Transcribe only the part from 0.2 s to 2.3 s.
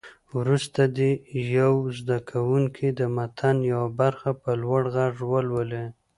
وروسته دې یو یو زده